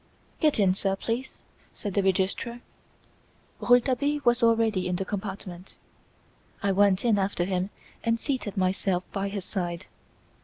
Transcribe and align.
"Get 0.39 0.57
in, 0.59 0.73
sir, 0.73 0.95
please," 0.95 1.43
said 1.75 1.93
the 1.93 2.01
Registrar. 2.01 2.61
Rouletabille 3.59 4.21
was 4.23 4.41
already 4.41 4.87
in 4.87 4.95
the 4.95 5.05
compartment. 5.05 5.75
I 6.63 6.71
went 6.71 7.05
in 7.05 7.19
after 7.19 7.43
him 7.45 7.69
and 8.03 8.19
seated 8.19 8.57
myself 8.57 9.03
by 9.13 9.29
his 9.29 9.45
side. 9.45 9.85